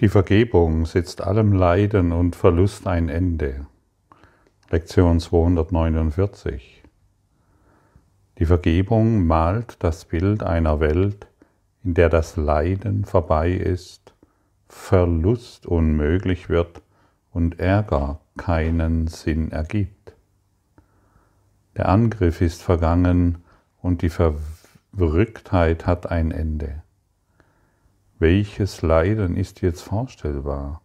Die 0.00 0.08
Vergebung 0.08 0.86
setzt 0.86 1.20
allem 1.20 1.52
Leiden 1.52 2.10
und 2.10 2.34
Verlust 2.34 2.88
ein 2.88 3.08
Ende. 3.08 3.66
Lektion 4.68 5.20
249. 5.20 6.82
Die 8.38 8.44
Vergebung 8.44 9.24
malt 9.24 9.76
das 9.78 10.04
Bild 10.04 10.42
einer 10.42 10.80
Welt, 10.80 11.28
in 11.84 11.94
der 11.94 12.08
das 12.08 12.36
Leiden 12.36 13.04
vorbei 13.04 13.52
ist, 13.52 14.14
Verlust 14.68 15.64
unmöglich 15.64 16.48
wird 16.48 16.82
und 17.32 17.60
Ärger 17.60 18.18
keinen 18.36 19.06
Sinn 19.06 19.52
ergibt. 19.52 20.16
Der 21.76 21.88
Angriff 21.88 22.40
ist 22.40 22.64
vergangen 22.64 23.44
und 23.80 24.02
die 24.02 24.10
Verrücktheit 24.10 25.86
hat 25.86 26.10
ein 26.10 26.32
Ende. 26.32 26.83
Welches 28.20 28.80
Leiden 28.82 29.36
ist 29.36 29.60
jetzt 29.60 29.82
vorstellbar? 29.82 30.82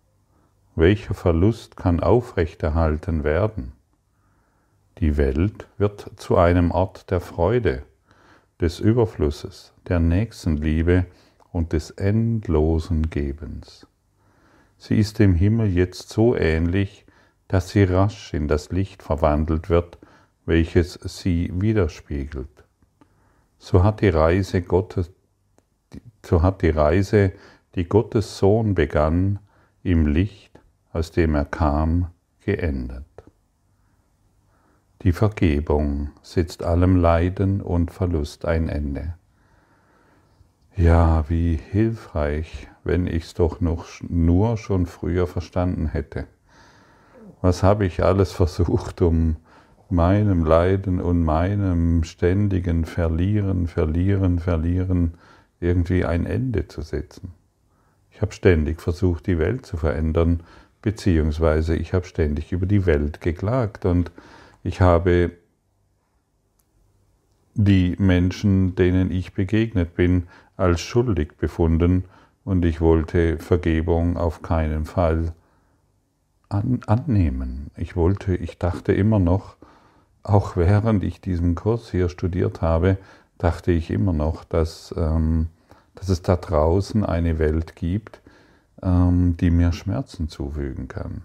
Welcher 0.76 1.14
Verlust 1.14 1.78
kann 1.78 2.00
aufrechterhalten 2.00 3.24
werden? 3.24 3.74
Die 4.98 5.16
Welt 5.16 5.68
wird 5.78 6.10
zu 6.16 6.38
einem 6.38 6.72
Ort 6.72 7.12
der 7.12 7.22
Freude, 7.22 7.84
des 8.60 8.80
Überflusses, 8.80 9.74
der 9.88 10.00
Nächstenliebe 10.00 11.06
und 11.52 11.74
des 11.74 11.92
endlosen 11.92 13.12
Gebens. 13.12 13.86
Sie 14.80 14.98
ist 14.98 15.20
dem 15.20 15.36
Himmel 15.36 15.68
jetzt 15.68 16.10
so 16.10 16.36
ähnlich, 16.36 17.06
dass 17.48 17.70
sie 17.70 17.84
rasch 17.84 18.34
in 18.34 18.48
das 18.48 18.72
Licht 18.72 19.04
verwandelt 19.04 19.70
wird, 19.70 20.00
welches 20.48 20.94
sie 21.04 21.52
widerspiegelt. 21.54 22.50
So 23.60 23.84
hat 23.84 24.02
die 24.02 24.10
Reise 24.10 24.64
Gottes 24.64 25.12
so 26.26 26.42
hat 26.42 26.62
die 26.62 26.70
Reise, 26.70 27.34
die 27.76 27.88
Gottes 27.88 28.38
Sohn 28.38 28.76
begann, 28.76 29.40
im 29.84 30.08
Licht, 30.08 30.60
aus 30.92 31.12
dem 31.12 31.36
er 31.36 31.46
kam, 31.46 32.08
geendet. 32.42 33.06
Die 35.04 35.14
Vergebung 35.14 36.10
setzt 36.22 36.64
allem 36.64 36.98
Leiden 36.98 37.62
und 37.62 37.92
Verlust 37.92 38.46
ein 38.46 38.68
Ende. 38.68 39.16
Ja, 40.76 41.24
wie 41.30 41.56
hilfreich, 41.56 42.68
wenn 42.84 43.08
ich 43.08 43.24
es 43.24 43.34
doch 43.34 43.62
noch 43.62 43.86
nur 44.02 44.58
schon 44.58 44.86
früher 44.86 45.28
verstanden 45.28 45.88
hätte. 45.88 46.28
Was 47.42 47.64
habe 47.64 47.86
ich 47.86 48.04
alles 48.04 48.34
versucht, 48.34 49.02
um 49.02 49.38
meinem 49.90 50.44
Leiden 50.44 51.00
und 51.00 51.24
meinem 51.24 52.04
ständigen 52.04 52.86
Verlieren, 52.86 53.68
Verlieren, 53.68 54.40
Verlieren 54.40 55.14
irgendwie 55.60 56.06
ein 56.06 56.26
Ende 56.26 56.68
zu 56.68 56.82
setzen. 56.82 57.34
Ich 58.12 58.22
habe 58.22 58.34
ständig 58.34 58.82
versucht, 58.82 59.28
die 59.28 59.40
Welt 59.40 59.66
zu 59.66 59.78
verändern, 59.78 60.44
beziehungsweise 60.82 61.76
ich 61.76 61.94
habe 61.94 62.06
ständig 62.06 62.52
über 62.52 62.66
die 62.66 62.86
Welt 62.86 63.22
geklagt 63.22 63.86
und 63.86 64.12
ich 64.64 64.82
habe 64.82 65.32
die 67.54 67.96
Menschen, 68.00 68.76
denen 68.76 69.12
ich 69.12 69.34
begegnet 69.34 69.96
bin, 69.96 70.28
als 70.56 70.82
schuldig 70.82 71.38
befunden 71.38 72.06
und 72.44 72.64
ich 72.66 72.82
wollte 72.82 73.38
Vergebung 73.38 74.18
auf 74.18 74.42
keinen 74.42 74.86
Fall 74.86 75.34
an, 76.50 76.80
annehmen. 76.88 77.70
Ich 77.76 77.96
wollte, 77.96 78.36
ich 78.36 78.58
dachte 78.58 78.94
immer 78.94 79.20
noch, 79.20 79.56
auch 80.24 80.58
während 80.58 81.04
ich 81.04 81.22
diesen 81.22 81.56
Kurs 81.56 81.92
hier 81.92 82.10
studiert 82.10 82.62
habe, 82.62 82.98
dachte 83.40 83.72
ich 83.72 83.90
immer 83.90 84.14
noch, 84.14 84.44
dass, 84.44 84.94
ähm, 84.96 85.48
dass 85.96 86.10
es 86.10 86.22
da 86.22 86.36
draußen 86.36 87.04
eine 87.04 87.40
Welt 87.40 87.76
gibt, 87.76 88.22
ähm, 88.84 89.36
die 89.38 89.50
mir 89.50 89.72
Schmerzen 89.72 90.30
zufügen 90.30 90.88
kann. 90.88 91.24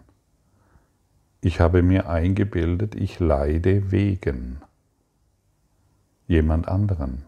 Ich 1.42 1.60
habe 1.60 1.82
mir 1.82 2.08
eingebildet, 2.08 2.94
ich 2.94 3.20
leide 3.20 3.90
wegen 3.90 4.62
jemand 6.26 6.68
anderen. 6.68 7.26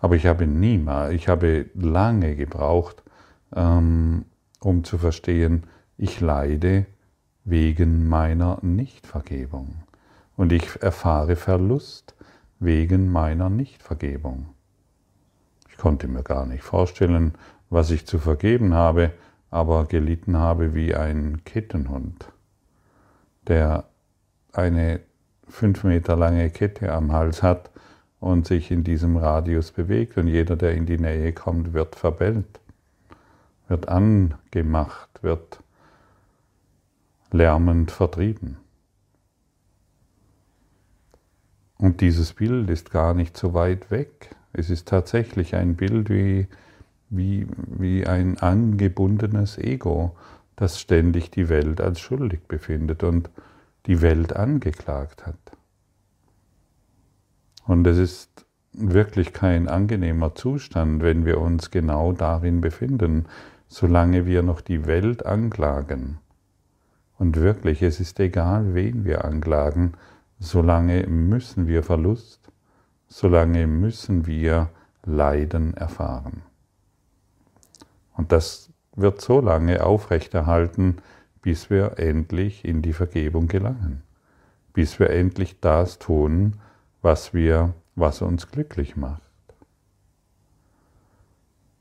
Aber 0.00 0.14
ich 0.14 0.26
habe 0.26 0.46
niemals, 0.46 1.12
ich 1.12 1.28
habe 1.28 1.66
lange 1.74 2.36
gebraucht, 2.36 3.02
ähm, 3.54 4.24
um 4.60 4.84
zu 4.84 4.96
verstehen, 4.96 5.64
ich 5.96 6.20
leide 6.20 6.86
wegen 7.44 8.08
meiner 8.08 8.58
Nichtvergebung. 8.62 9.82
Und 10.36 10.52
ich 10.52 10.80
erfahre 10.80 11.34
Verlust 11.34 12.14
wegen 12.60 13.10
meiner 13.10 13.50
Nichtvergebung. 13.50 14.46
Ich 15.70 15.76
konnte 15.76 16.08
mir 16.08 16.22
gar 16.22 16.46
nicht 16.46 16.62
vorstellen, 16.62 17.34
was 17.70 17.90
ich 17.90 18.06
zu 18.06 18.18
vergeben 18.18 18.74
habe, 18.74 19.12
aber 19.50 19.86
gelitten 19.86 20.36
habe 20.36 20.74
wie 20.74 20.94
ein 20.94 21.42
Kettenhund, 21.44 22.26
der 23.46 23.84
eine 24.52 25.00
fünf 25.48 25.84
Meter 25.84 26.16
lange 26.16 26.50
Kette 26.50 26.92
am 26.92 27.12
Hals 27.12 27.42
hat 27.42 27.70
und 28.20 28.46
sich 28.46 28.70
in 28.70 28.84
diesem 28.84 29.16
Radius 29.16 29.70
bewegt 29.70 30.16
und 30.16 30.26
jeder, 30.26 30.56
der 30.56 30.74
in 30.74 30.86
die 30.86 30.98
Nähe 30.98 31.32
kommt, 31.32 31.72
wird 31.72 31.96
verbellt, 31.96 32.60
wird 33.68 33.88
angemacht, 33.88 35.08
wird 35.22 35.60
lärmend 37.30 37.90
vertrieben. 37.90 38.58
Und 41.78 42.00
dieses 42.00 42.34
Bild 42.34 42.68
ist 42.70 42.90
gar 42.90 43.14
nicht 43.14 43.36
so 43.36 43.54
weit 43.54 43.90
weg. 43.90 44.34
Es 44.52 44.68
ist 44.68 44.88
tatsächlich 44.88 45.54
ein 45.54 45.76
Bild 45.76 46.10
wie, 46.10 46.48
wie, 47.08 47.46
wie 47.66 48.06
ein 48.06 48.38
angebundenes 48.38 49.58
Ego, 49.58 50.16
das 50.56 50.80
ständig 50.80 51.30
die 51.30 51.48
Welt 51.48 51.80
als 51.80 52.00
schuldig 52.00 52.40
befindet 52.48 53.04
und 53.04 53.30
die 53.86 54.02
Welt 54.02 54.34
angeklagt 54.34 55.24
hat. 55.24 55.38
Und 57.64 57.86
es 57.86 57.98
ist 57.98 58.46
wirklich 58.72 59.32
kein 59.32 59.68
angenehmer 59.68 60.34
Zustand, 60.34 61.02
wenn 61.02 61.24
wir 61.24 61.40
uns 61.40 61.70
genau 61.70 62.12
darin 62.12 62.60
befinden, 62.60 63.26
solange 63.68 64.26
wir 64.26 64.42
noch 64.42 64.60
die 64.60 64.86
Welt 64.86 65.26
anklagen. 65.26 66.18
Und 67.18 67.36
wirklich, 67.36 67.82
es 67.82 68.00
ist 68.00 68.18
egal, 68.20 68.74
wen 68.74 69.04
wir 69.04 69.24
anklagen, 69.24 69.92
solange 70.38 71.06
müssen 71.06 71.66
wir 71.66 71.82
Verlust, 71.82 72.50
solange 73.08 73.66
müssen 73.66 74.26
wir 74.26 74.70
Leiden 75.04 75.74
erfahren. 75.74 76.42
Und 78.16 78.32
das 78.32 78.70
wird 78.94 79.20
so 79.20 79.40
lange 79.40 79.84
aufrechterhalten, 79.84 80.98
bis 81.40 81.70
wir 81.70 81.98
endlich 81.98 82.64
in 82.64 82.82
die 82.82 82.92
Vergebung 82.92 83.48
gelangen, 83.48 84.02
bis 84.72 84.98
wir 84.98 85.10
endlich 85.10 85.60
das 85.60 85.98
tun, 85.98 86.54
was 87.00 87.32
wir, 87.32 87.74
was 87.94 88.22
uns 88.22 88.50
glücklich 88.50 88.96
macht. 88.96 89.22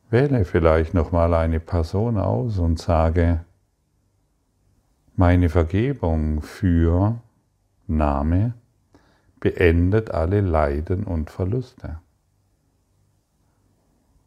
Wähle 0.09 0.45
vielleicht 0.45 0.93
noch 0.93 1.11
mal 1.11 1.33
eine 1.33 1.59
Person 1.59 2.17
aus 2.17 2.59
und 2.59 2.79
sage: 2.79 3.43
Meine 5.15 5.49
Vergebung 5.49 6.41
für 6.41 7.19
Name 7.87 8.53
beendet 9.39 10.11
alle 10.11 10.41
Leiden 10.41 11.03
und 11.03 11.29
Verluste. 11.29 11.99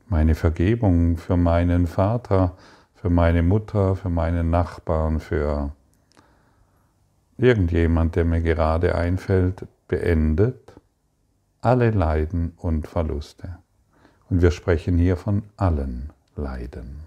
Meine 0.09 0.34
Vergebung 0.34 1.16
für 1.16 1.37
meinen 1.37 1.87
Vater, 1.87 2.56
für 2.94 3.10
meine 3.10 3.43
Mutter, 3.43 3.97
für 3.97 4.09
meinen 4.09 4.50
Nachbarn, 4.50 5.21
für 5.21 5.72
irgendjemand, 7.38 8.16
der 8.16 8.25
mir 8.25 8.41
gerade 8.41 8.94
einfällt, 8.94 9.66
beendet 9.88 10.72
alle 11.60 11.91
Leiden 11.91 12.53
und 12.56 12.87
Verluste. 12.87 13.59
Und 14.28 14.42
wir 14.42 14.50
sprechen 14.50 14.98
hier 14.98 15.16
von 15.16 15.42
allen 15.56 16.12
Leiden. 16.37 17.01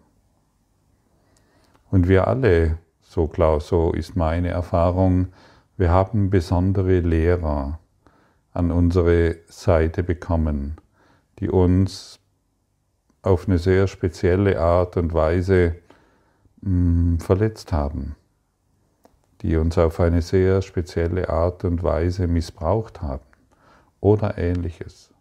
Und 1.89 2.07
wir 2.07 2.27
alle, 2.27 2.77
so 3.01 3.27
klar, 3.27 3.59
so 3.59 3.91
ist 3.93 4.15
meine 4.15 4.49
Erfahrung, 4.49 5.27
wir 5.77 5.89
haben 5.89 6.29
besondere 6.29 6.99
Lehrer 6.99 7.79
an 8.51 8.71
unsere 8.71 9.37
Seite 9.47 10.03
bekommen, 10.03 10.77
die 11.39 11.49
uns 11.49 12.19
auf 13.23 13.47
eine 13.47 13.57
sehr 13.57 13.87
spezielle 13.87 14.59
Art 14.59 14.97
und 14.97 15.13
Weise 15.13 15.75
mh, 16.61 17.15
mm, 17.15 17.19
verletzt 17.19 17.73
haben, 17.73 18.15
die 19.41 19.55
uns 19.55 19.77
auf 19.77 19.99
eine 19.99 20.21
sehr 20.21 20.61
spezielle 20.61 21.29
Art 21.29 21.63
und 21.63 21.81
Weise 21.81 22.27
missbraucht 22.27 23.01
haben 23.01 23.23
oder 23.99 24.37
ähnliches. 24.37 25.11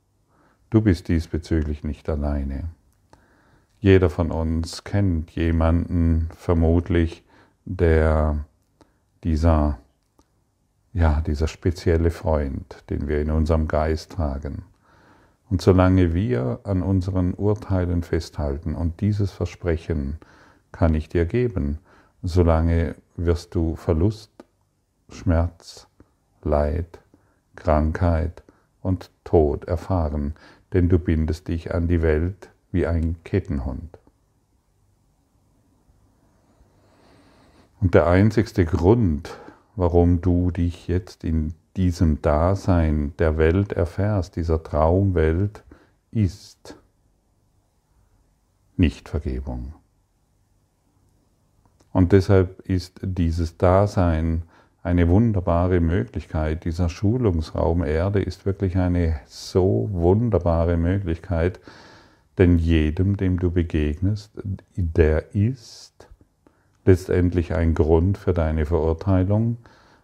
Du 0.69 0.81
bist 0.81 1.09
diesbezüglich 1.09 1.85
nicht 1.85 2.09
alleine. 2.09 2.65
Jeder 3.81 4.11
von 4.11 4.31
uns 4.31 4.85
kennt 4.85 5.31
jemanden 5.33 6.29
vermutlich, 6.37 7.25
der 7.65 8.45
dieser 9.25 9.79
ja, 10.93 11.21
dieser 11.21 11.49
spezielle 11.49 12.11
Freund, 12.11 12.85
den 12.91 13.09
wir 13.09 13.21
in 13.21 13.31
unserem 13.31 13.69
Geist 13.69 14.13
tragen. 14.13 14.65
Und 15.49 15.63
solange 15.63 16.15
wir 16.15 16.61
an 16.65 16.83
unseren 16.83 17.35
Urteilen 17.35 18.03
festhalten 18.03 18.75
und 18.75 19.01
dieses 19.01 19.31
Versprechen 19.33 20.19
kann 20.71 20.95
ich 20.95 21.09
dir 21.09 21.25
geben, 21.25 21.79
solange 22.23 22.95
wirst 23.17 23.55
du 23.55 23.77
Verlust, 23.77 24.31
Schmerz, 25.11 25.87
Leid, 26.43 27.01
Krankheit 27.57 28.43
und 28.81 29.11
Tod 29.25 29.65
erfahren, 29.65 30.35
denn 30.73 30.89
du 30.89 30.99
bindest 30.99 31.49
dich 31.49 31.75
an 31.75 31.87
die 31.87 32.03
Welt 32.03 32.51
wie 32.71 32.87
ein 32.87 33.17
Kettenhund. 33.25 33.99
Und 37.81 37.95
der 37.95 38.07
einzigste 38.07 38.65
Grund, 38.65 39.37
warum 39.77 40.21
du 40.21 40.51
dich 40.51 40.89
jetzt 40.89 41.25
in 41.25 41.55
diesem 41.77 42.21
Dasein 42.21 43.15
der 43.19 43.39
Welt 43.39 43.73
erfährst, 43.73 44.37
dieser 44.37 44.63
Traumwelt, 44.63 45.65
ist 46.11 46.77
nicht 48.77 49.09
Vergebung. 49.09 49.75
Und 51.93 52.13
deshalb 52.13 52.61
ist 52.61 53.01
dieses 53.03 53.59
Dasein 53.59 54.43
eine 54.83 55.09
wunderbare 55.09 55.81
Möglichkeit. 55.81 56.65
Dieser 56.65 56.89
Schulungsraum 56.89 57.85
Erde 57.85 58.21
ist 58.21 58.47
wirklich 58.47 58.77
eine 58.77 59.21
so 59.27 59.89
wunderbare 59.93 60.77
Möglichkeit, 60.77 61.61
denn 62.39 62.59
jedem, 62.59 63.17
dem 63.17 63.39
du 63.39 63.51
begegnest, 63.51 64.33
der 64.75 65.35
ist 65.35 65.92
letztendlich 66.85 67.55
ein 67.55 67.75
Grund 67.75 68.19
für 68.19 68.33
deine 68.33 68.67
Verurteilung 68.67 69.59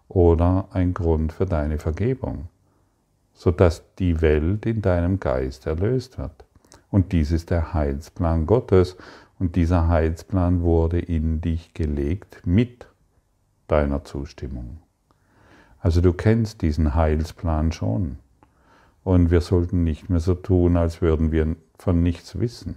oder 0.08 0.68
ein 0.72 0.94
Grund 0.94 1.32
für 1.32 1.46
deine 1.46 1.78
Vergebung, 1.78 2.48
sodass 3.34 3.82
die 3.98 4.20
Welt 4.20 4.66
in 4.66 4.82
deinem 4.82 5.20
Geist 5.20 5.66
erlöst 5.66 6.18
wird. 6.18 6.44
Und 6.90 7.12
dies 7.12 7.32
ist 7.32 7.50
der 7.50 7.74
Heilsplan 7.74 8.46
Gottes 8.46 8.96
und 9.38 9.56
dieser 9.56 9.88
Heilsplan 9.88 10.62
wurde 10.62 10.98
in 10.98 11.40
dich 11.40 11.74
gelegt 11.74 12.42
mit 12.44 12.86
deiner 13.68 14.04
Zustimmung. 14.04 14.78
Also 15.80 16.00
du 16.00 16.12
kennst 16.12 16.62
diesen 16.62 16.94
Heilsplan 16.94 17.72
schon. 17.72 18.18
Und 19.04 19.30
wir 19.30 19.40
sollten 19.40 19.84
nicht 19.84 20.10
mehr 20.10 20.20
so 20.20 20.34
tun, 20.34 20.76
als 20.76 21.00
würden 21.00 21.32
wir 21.32 21.56
von 21.78 22.02
nichts 22.02 22.38
wissen. 22.38 22.76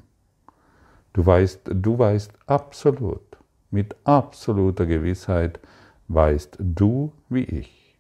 Du 1.13 1.25
weißt, 1.25 1.71
du 1.73 1.97
weißt 1.99 2.31
absolut, 2.45 3.37
mit 3.71 3.95
absoluter 4.03 4.85
Gewissheit 4.85 5.59
weißt 6.07 6.57
du 6.59 7.13
wie 7.29 7.43
ich, 7.43 7.97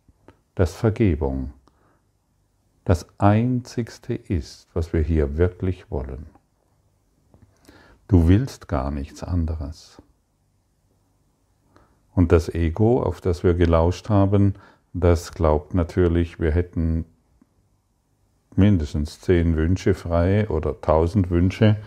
dass 0.55 0.75
Vergebung 0.75 1.53
das 2.83 3.07
Einzigste 3.19 4.13
ist, 4.13 4.67
was 4.73 4.91
wir 4.91 5.01
hier 5.01 5.37
wirklich 5.37 5.89
wollen. 5.91 6.25
Du 8.07 8.27
willst 8.27 8.67
gar 8.67 8.91
nichts 8.91 9.23
anderes. 9.23 10.01
Und 12.13 12.31
das 12.33 12.49
Ego, 12.49 13.01
auf 13.01 13.21
das 13.21 13.43
wir 13.43 13.53
gelauscht 13.53 14.09
haben, 14.09 14.55
das 14.93 15.31
glaubt 15.31 15.73
natürlich, 15.73 16.39
wir 16.39 16.51
hätten 16.51 17.05
mindestens 18.55 19.21
zehn 19.21 19.55
Wünsche 19.55 19.93
frei 19.93 20.49
oder 20.49 20.81
tausend 20.81 21.29
Wünsche, 21.29 21.77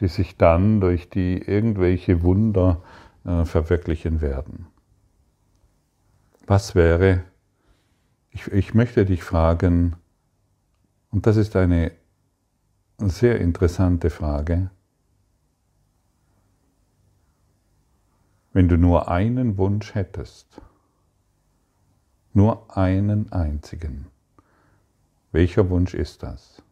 die 0.00 0.08
sich 0.08 0.36
dann 0.36 0.80
durch 0.80 1.10
die 1.10 1.36
irgendwelche 1.38 2.22
Wunder 2.22 2.82
verwirklichen 3.26 4.20
werden. 4.20 4.66
Was 6.46 6.76
wäre, 6.76 7.24
ich, 8.30 8.46
ich 8.52 8.72
möchte 8.72 9.04
dich 9.04 9.24
fragen, 9.24 9.96
und 11.10 11.26
das 11.26 11.36
ist 11.36 11.56
eine 11.56 11.90
sehr 12.98 13.40
interessante 13.40 14.10
Frage, 14.10 14.70
wenn 18.52 18.68
du 18.68 18.78
nur 18.78 19.08
einen 19.08 19.58
Wunsch 19.58 19.94
hättest, 19.94 20.60
nur 22.32 22.76
einen 22.76 23.32
einzigen, 23.32 24.06
welcher 25.32 25.68
Wunsch 25.68 25.94
ist 25.94 26.22
das? 26.22 26.62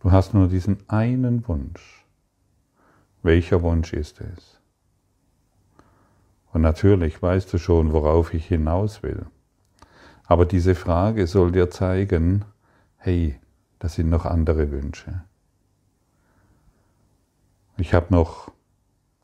Du 0.00 0.12
hast 0.12 0.34
nur 0.34 0.46
diesen 0.48 0.88
einen 0.88 1.46
Wunsch. 1.48 1.97
Welcher 3.22 3.62
Wunsch 3.62 3.92
ist 3.92 4.20
es? 4.20 4.60
Und 6.52 6.62
natürlich 6.62 7.20
weißt 7.20 7.52
du 7.52 7.58
schon, 7.58 7.92
worauf 7.92 8.32
ich 8.32 8.46
hinaus 8.46 9.02
will. 9.02 9.26
Aber 10.24 10.44
diese 10.44 10.74
Frage 10.74 11.26
soll 11.26 11.52
dir 11.52 11.70
zeigen, 11.70 12.44
hey, 12.96 13.38
das 13.78 13.94
sind 13.94 14.10
noch 14.10 14.24
andere 14.24 14.70
Wünsche. 14.70 15.22
Ich 17.76 17.94
habe 17.94 18.06
noch 18.10 18.50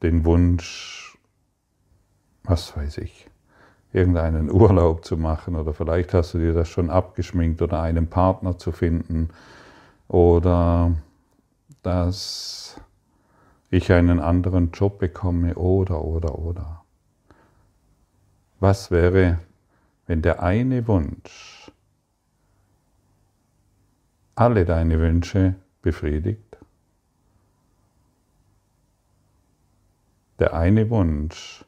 den 0.02 0.24
Wunsch, 0.24 1.18
was 2.44 2.76
weiß 2.76 2.98
ich, 2.98 3.28
irgendeinen 3.92 4.50
Urlaub 4.50 5.04
zu 5.04 5.16
machen 5.16 5.56
oder 5.56 5.74
vielleicht 5.74 6.14
hast 6.14 6.34
du 6.34 6.38
dir 6.38 6.52
das 6.52 6.68
schon 6.68 6.90
abgeschminkt 6.90 7.62
oder 7.62 7.80
einen 7.80 8.08
Partner 8.08 8.58
zu 8.58 8.72
finden 8.72 9.30
oder 10.08 10.92
dass 11.82 12.80
ich 13.74 13.92
einen 13.92 14.20
anderen 14.20 14.70
Job 14.72 14.98
bekomme 14.98 15.54
oder 15.54 16.02
oder 16.02 16.38
oder. 16.38 16.84
Was 18.60 18.90
wäre, 18.90 19.38
wenn 20.06 20.22
der 20.22 20.42
eine 20.42 20.86
Wunsch 20.86 21.70
alle 24.34 24.64
deine 24.64 24.98
Wünsche 24.98 25.54
befriedigt? 25.82 26.54
der 30.38 30.54
eine 30.54 30.90
Wunsch, 30.90 31.64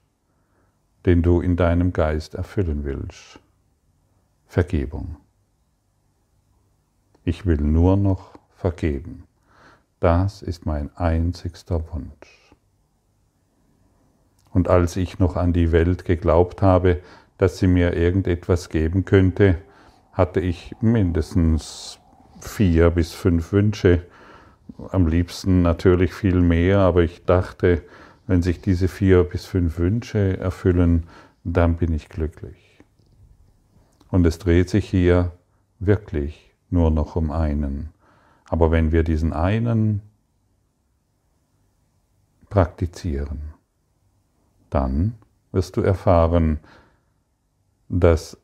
den 1.05 1.23
du 1.23 1.41
in 1.41 1.57
deinem 1.57 1.93
Geist 1.93 2.35
erfüllen 2.35 2.85
willst. 2.85 3.39
Vergebung. 4.47 5.17
Ich 7.25 7.47
will 7.47 7.59
nur 7.59 7.97
noch 7.97 8.39
vergeben. 8.57 9.25
Das 10.01 10.43
ist 10.43 10.67
mein 10.67 10.95
einzigster 10.97 11.83
Wunsch. 11.93 12.55
Und 14.51 14.69
als 14.69 14.97
ich 14.97 15.19
noch 15.19 15.37
an 15.37 15.53
die 15.53 15.73
Welt 15.73 16.05
geglaubt 16.05 16.63
habe, 16.63 17.01
dass 17.39 17.59
sie 17.59 17.67
mir 17.67 17.95
irgendetwas 17.95 18.69
geben 18.69 19.05
könnte, 19.05 19.59
hatte 20.13 20.41
ich 20.41 20.75
mindestens 20.81 21.99
vier 22.41 22.91
bis 22.91 23.13
fünf 23.13 23.53
Wünsche, 23.53 24.07
am 24.91 25.07
liebsten 25.07 25.63
natürlich 25.63 26.13
viel 26.13 26.41
mehr, 26.41 26.81
aber 26.81 27.03
ich 27.03 27.25
dachte, 27.25 27.83
wenn 28.27 28.43
sich 28.43 28.61
diese 28.61 28.89
vier 28.89 29.25
bis 29.25 29.47
fünf 29.47 29.79
Wünsche 29.79 30.39
erfüllen, 30.39 31.05
dann 31.45 31.77
bin 31.77 31.93
ich 31.93 32.09
glücklich. 32.09 32.83
Und 34.11 34.27
es 34.27 34.39
dreht 34.39 34.69
sich 34.69 34.89
hier 34.89 35.33
wirklich 35.79 36.55
nur 36.71 36.91
noch 36.91 37.17
um 37.17 37.31
einen. 37.31 37.91
Aber 38.49 38.71
wenn 38.71 38.93
wir 38.93 39.03
diesen 39.03 39.33
einen 39.33 40.03
praktizieren, 42.49 43.55
dann 44.71 45.15
wirst 45.53 45.77
du 45.77 45.81
erfahren, 45.81 46.61
dass 47.89 48.39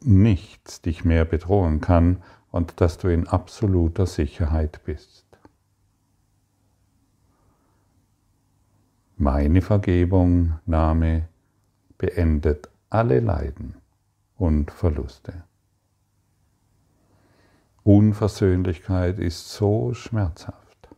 nichts 0.00 0.82
dich 0.82 1.04
mehr 1.04 1.24
bedrohen 1.24 1.80
kann 1.80 2.22
und 2.50 2.80
dass 2.80 2.98
du 2.98 3.08
in 3.08 3.26
absoluter 3.26 4.06
Sicherheit 4.06 4.84
bist. 4.84 5.26
Meine 9.16 9.62
Vergebung, 9.62 10.60
Name, 10.64 11.28
beendet 11.98 12.68
alle 12.88 13.18
Leiden 13.18 13.74
und 14.36 14.70
Verluste. 14.70 15.47
Unversöhnlichkeit 17.88 19.18
ist 19.18 19.50
so 19.50 19.94
schmerzhaft. 19.94 20.90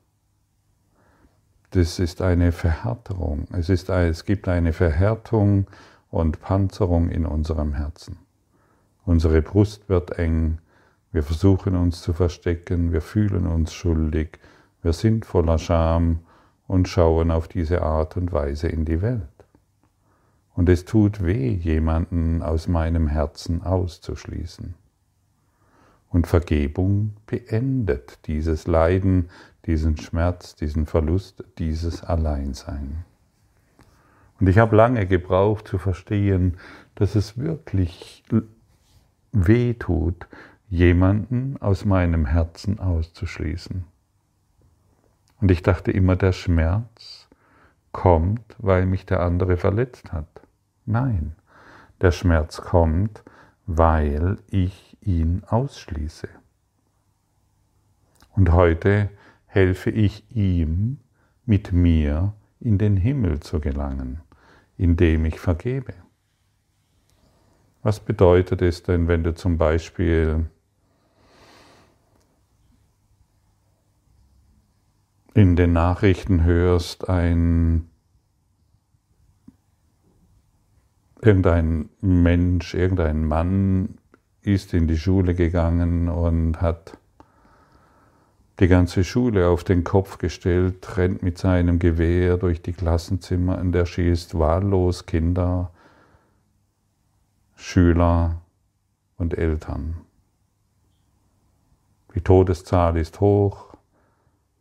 Das 1.71 2.01
ist 2.01 2.21
eine 2.21 2.51
Verhärterung. 2.51 3.47
Es, 3.53 3.69
ist, 3.69 3.89
es 3.91 4.25
gibt 4.25 4.49
eine 4.49 4.73
Verhärtung 4.73 5.69
und 6.11 6.41
Panzerung 6.41 7.09
in 7.09 7.27
unserem 7.27 7.75
Herzen. 7.75 8.19
Unsere 9.05 9.41
Brust 9.41 9.89
wird 9.89 10.19
eng, 10.19 10.59
wir 11.13 11.23
versuchen 11.23 11.77
uns 11.77 12.03
zu 12.03 12.13
verstecken, 12.13 12.91
wir 12.91 13.03
fühlen 13.03 13.47
uns 13.47 13.73
schuldig, 13.73 14.41
wir 14.83 14.93
sind 14.93 15.25
voller 15.25 15.59
Scham 15.59 16.19
und 16.67 16.89
schauen 16.89 17.31
auf 17.31 17.47
diese 17.47 17.83
Art 17.83 18.17
und 18.17 18.33
Weise 18.33 18.67
in 18.67 18.85
die 18.85 19.01
Welt. 19.01 19.29
Und 20.57 20.69
es 20.69 20.87
tut 20.87 21.25
weh, 21.25 21.53
jemanden 21.53 22.43
aus 22.43 22.67
meinem 22.67 23.07
Herzen 23.07 23.63
auszuschließen. 23.63 24.75
Und 26.11 26.27
Vergebung 26.27 27.15
beendet 27.27 28.27
dieses 28.27 28.67
Leiden, 28.67 29.31
diesen 29.67 29.97
Schmerz, 29.97 30.57
diesen 30.57 30.87
Verlust, 30.87 31.45
dieses 31.59 32.03
Alleinsein. 32.03 33.05
Und 34.41 34.49
ich 34.49 34.59
habe 34.59 34.75
lange 34.75 35.07
gebraucht 35.07 35.69
zu 35.69 35.79
verstehen, 35.79 36.57
dass 36.97 37.15
es 37.15 37.39
wirklich 37.39 38.25
weh 39.33 39.75
tut, 39.75 40.27
jemanden 40.69 41.57
aus 41.61 41.85
meinem 41.85 42.27
Herzen 42.27 42.81
auszuschließen. 42.81 43.85
Und 45.41 45.51
ich 45.51 45.63
dachte 45.63 45.91
immer, 45.91 46.17
der 46.17 46.33
Schmerz 46.33 47.29
kommt, 47.93 48.57
weil 48.59 48.87
mich 48.87 49.07
der 49.07 49.21
andere 49.21 49.57
verletzt 49.57 50.13
hat. 50.13 50.29
Nein, 50.87 51.35
der 52.01 52.13
Schmerz 52.13 52.61
kommt, 52.61 53.23
weil 53.77 54.39
ich 54.49 54.97
ihn 55.01 55.43
ausschließe. 55.47 56.29
Und 58.31 58.53
heute 58.53 59.11
helfe 59.47 59.91
ich 59.91 60.25
ihm, 60.35 60.99
mit 61.47 61.73
mir 61.73 62.35
in 62.61 62.79
den 62.79 62.97
Himmel 62.97 63.41
zu 63.41 63.61
gelangen, 63.61 64.21
indem 64.77 65.25
ich 65.25 65.41
vergebe. 65.41 65.95
Was 67.83 68.01
bedeutet 68.01 68.61
es 68.63 68.83
denn, 68.83 69.09
wenn 69.09 69.25
du 69.25 69.35
zum 69.35 69.57
Beispiel 69.57 70.47
in 75.35 75.57
den 75.57 75.73
Nachrichten 75.73 76.45
hörst, 76.45 77.09
ein 77.09 77.90
irgendein 81.23 81.91
Mensch, 82.01 82.75
irgendein 82.75 83.25
Mann 83.25 83.99
ist 84.43 84.73
in 84.73 84.89
die 84.89 84.97
Schule 84.97 85.35
gegangen 85.35 86.09
und 86.09 86.61
hat 86.61 86.97
die 88.59 88.69
ganze 88.69 89.05
Schule 89.05 89.49
auf 89.49 89.65
den 89.65 89.85
Kopf 89.85 90.19
gestellt, 90.19 90.97
rennt 90.97 91.23
mit 91.23 91.39
seinem 91.39 91.79
Gewehr 91.79 92.37
durch 92.37 92.61
die 92.63 92.73
Klassenzimmer 92.73 93.59
und 93.59 93.75
er 93.75 93.87
schießt 93.87 94.39
wahllos 94.39 95.07
Kinder, 95.07 95.71
Schüler 97.57 98.43
und 99.17 99.37
Eltern. 99.37 99.97
Die 102.15 102.21
Todeszahl 102.21 102.97
ist 102.97 103.21
hoch, 103.21 103.75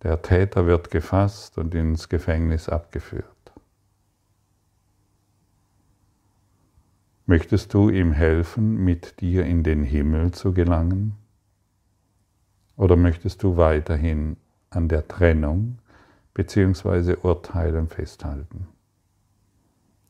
der 0.03 0.21
Täter 0.21 0.65
wird 0.65 0.91
gefasst 0.91 1.57
und 1.57 1.75
ins 1.75 2.07
Gefängnis 2.07 2.69
abgeführt. 2.69 3.25
Möchtest 7.29 7.75
du 7.75 7.91
ihm 7.91 8.11
helfen, 8.11 8.83
mit 8.83 9.21
dir 9.21 9.45
in 9.45 9.61
den 9.61 9.83
Himmel 9.83 10.31
zu 10.31 10.51
gelangen? 10.51 11.15
Oder 12.75 12.95
möchtest 12.95 13.43
du 13.43 13.55
weiterhin 13.55 14.35
an 14.71 14.87
der 14.87 15.07
Trennung 15.07 15.77
bzw. 16.33 17.17
Urteilen 17.21 17.87
festhalten? 17.87 18.67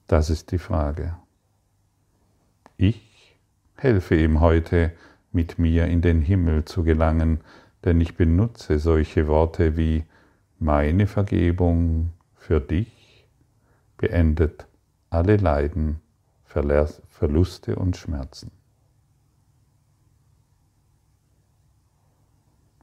Das 0.07 0.29
ist 0.29 0.53
die 0.53 0.59
Frage. 0.59 1.17
Ich 2.77 3.37
helfe 3.75 4.15
ihm 4.15 4.39
heute, 4.39 4.93
mit 5.33 5.59
mir 5.59 5.87
in 5.87 5.99
den 5.99 6.21
Himmel 6.21 6.63
zu 6.63 6.85
gelangen, 6.85 7.41
denn 7.83 7.99
ich 7.99 8.15
benutze 8.15 8.79
solche 8.79 9.27
Worte 9.27 9.75
wie 9.75 10.05
meine 10.57 11.05
Vergebung 11.05 12.13
für 12.35 12.61
dich 12.61 13.27
beendet 13.97 14.67
alle 15.09 15.35
Leiden, 15.35 15.99
Verluste 16.49 17.75
und 17.75 17.95
Schmerzen. 17.95 18.49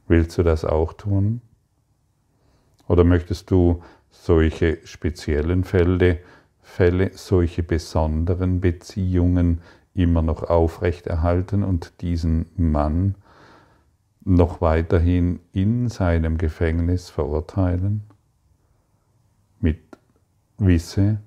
Willst 0.07 0.37
du 0.37 0.43
das 0.43 0.63
auch 0.63 0.93
tun? 0.93 1.41
Oder 2.87 3.03
möchtest 3.03 3.51
du 3.51 3.83
solche 4.09 4.79
speziellen 4.85 5.65
Fälle, 5.65 6.19
Fälle, 6.61 7.11
solche 7.13 7.61
besonderen 7.61 8.61
Beziehungen 8.61 9.59
immer 9.93 10.21
noch 10.21 10.43
aufrechterhalten 10.43 11.63
und 11.63 12.01
diesen 12.01 12.45
Mann 12.55 13.15
noch 14.23 14.61
weiterhin 14.61 15.41
in 15.51 15.89
seinem 15.89 16.37
Gefängnis 16.37 17.09
verurteilen? 17.09 18.03
Mit 19.59 19.79
Wisse, 20.57 21.19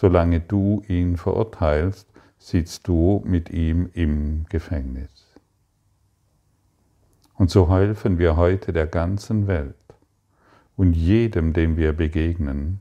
solange 0.00 0.38
du 0.38 0.80
ihn 0.86 1.16
verurteilst, 1.16 2.08
sitzt 2.38 2.86
du 2.86 3.20
mit 3.26 3.50
ihm 3.50 3.90
im 3.94 4.46
Gefängnis. 4.48 5.26
Und 7.34 7.50
so 7.50 7.68
helfen 7.68 8.16
wir 8.16 8.36
heute 8.36 8.72
der 8.72 8.86
ganzen 8.86 9.48
Welt 9.48 9.74
und 10.76 10.92
jedem, 10.92 11.52
dem 11.52 11.76
wir 11.76 11.92
begegnen, 11.94 12.80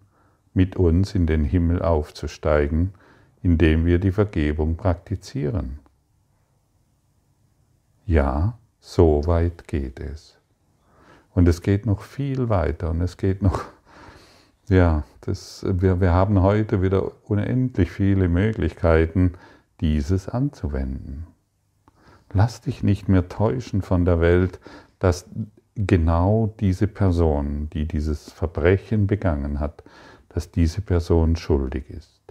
mit 0.53 0.75
uns 0.75 1.15
in 1.15 1.25
den 1.25 1.43
Himmel 1.43 1.81
aufzusteigen, 1.81 2.93
indem 3.41 3.87
wir 3.87 3.97
die 3.97 4.11
Vergebung 4.11 4.75
praktizieren. 4.75 5.79
Ja, 8.05 8.59
so 8.79 9.25
weit 9.25 9.67
geht 9.67 9.99
es. 9.99 10.37
Und 11.33 11.47
es 11.47 11.63
geht 11.63 11.87
noch 11.87 12.01
viel 12.01 12.49
weiter 12.49 12.91
und 12.91 13.01
es 13.01 13.17
geht 13.17 13.41
noch, 13.41 13.65
ja, 14.69 15.03
das, 15.21 15.65
wir, 15.67 16.01
wir 16.01 16.11
haben 16.11 16.41
heute 16.41 16.81
wieder 16.81 17.11
unendlich 17.29 17.91
viele 17.91 18.27
Möglichkeiten, 18.27 19.33
dieses 19.79 20.27
anzuwenden. 20.27 21.27
Lass 22.33 22.61
dich 22.61 22.83
nicht 22.83 23.07
mehr 23.07 23.29
täuschen 23.29 23.81
von 23.81 24.03
der 24.03 24.19
Welt, 24.19 24.59
dass 24.99 25.29
genau 25.75 26.53
diese 26.59 26.87
Person, 26.87 27.69
die 27.71 27.87
dieses 27.87 28.31
Verbrechen 28.31 29.07
begangen 29.07 29.59
hat, 29.59 29.83
dass 30.29 30.51
diese 30.51 30.81
Person 30.81 31.35
schuldig 31.35 31.89
ist. 31.89 32.21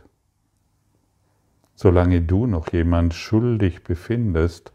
Solange 1.75 2.23
du 2.23 2.47
noch 2.47 2.73
jemand 2.73 3.15
schuldig 3.15 3.85
befindest, 3.85 4.73